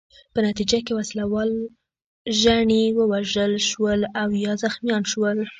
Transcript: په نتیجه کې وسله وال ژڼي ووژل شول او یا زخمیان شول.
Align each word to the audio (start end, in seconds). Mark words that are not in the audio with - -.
په 0.33 0.39
نتیجه 0.47 0.79
کې 0.85 0.93
وسله 0.99 1.23
وال 1.31 1.51
ژڼي 2.39 2.83
ووژل 2.97 3.53
شول 3.69 3.99
او 4.21 4.29
یا 4.45 4.53
زخمیان 4.63 5.03
شول. 5.11 5.37